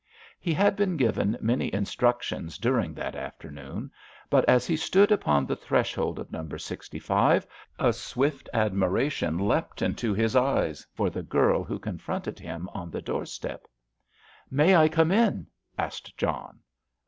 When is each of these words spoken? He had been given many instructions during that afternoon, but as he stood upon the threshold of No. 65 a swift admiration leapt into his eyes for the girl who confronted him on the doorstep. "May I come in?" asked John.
He 0.39 0.51
had 0.51 0.75
been 0.75 0.97
given 0.97 1.37
many 1.39 1.71
instructions 1.71 2.57
during 2.57 2.95
that 2.95 3.15
afternoon, 3.15 3.91
but 4.31 4.43
as 4.49 4.65
he 4.65 4.75
stood 4.75 5.11
upon 5.11 5.45
the 5.45 5.55
threshold 5.55 6.17
of 6.17 6.31
No. 6.31 6.49
65 6.57 7.45
a 7.77 7.93
swift 7.93 8.49
admiration 8.51 9.37
leapt 9.37 9.83
into 9.83 10.11
his 10.11 10.35
eyes 10.35 10.87
for 10.95 11.11
the 11.11 11.21
girl 11.21 11.63
who 11.63 11.77
confronted 11.77 12.39
him 12.39 12.67
on 12.73 12.89
the 12.89 13.03
doorstep. 13.03 13.67
"May 14.49 14.75
I 14.75 14.89
come 14.89 15.11
in?" 15.11 15.45
asked 15.77 16.17
John. 16.17 16.61